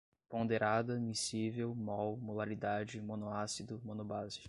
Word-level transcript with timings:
ponderada, 0.27 0.99
miscível, 0.99 1.75
mol, 1.75 2.17
molaridade, 2.17 2.99
monoácido, 2.99 3.79
monobase 3.85 4.39